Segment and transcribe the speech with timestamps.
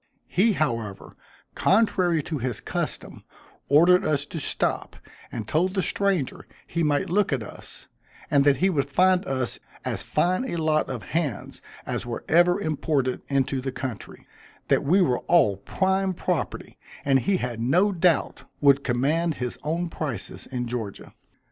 [0.27, 1.13] He, however,
[1.53, 3.23] contrary to his custom,
[3.69, 4.95] ordered us to stop,
[5.31, 7.85] and told the stranger he might look at us,
[8.31, 12.59] and that he would find us as fine a lot of hands as were ever
[12.59, 14.25] imported into the country
[14.69, 19.87] that we were all prime property, and he had no doubt would command his own
[19.87, 21.13] prices in Georgia.